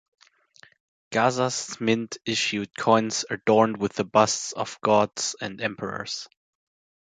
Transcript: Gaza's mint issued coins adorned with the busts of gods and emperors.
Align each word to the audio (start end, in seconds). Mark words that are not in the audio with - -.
Gaza's 1.11 1.79
mint 1.79 2.17
issued 2.25 2.75
coins 2.75 3.23
adorned 3.29 3.77
with 3.77 3.93
the 3.93 4.03
busts 4.03 4.51
of 4.51 4.81
gods 4.81 5.35
and 5.39 5.61
emperors. 5.61 6.27